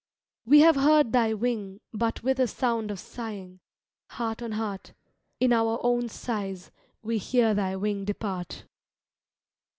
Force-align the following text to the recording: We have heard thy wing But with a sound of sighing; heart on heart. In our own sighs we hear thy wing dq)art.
We 0.47 0.61
have 0.61 0.77
heard 0.77 1.13
thy 1.13 1.35
wing 1.35 1.79
But 1.93 2.23
with 2.23 2.39
a 2.39 2.47
sound 2.47 2.89
of 2.89 2.99
sighing; 2.99 3.59
heart 4.09 4.41
on 4.41 4.53
heart. 4.53 4.93
In 5.39 5.53
our 5.53 5.79
own 5.83 6.09
sighs 6.09 6.71
we 7.03 7.19
hear 7.19 7.53
thy 7.53 7.75
wing 7.75 8.07
dq)art. 8.07 8.63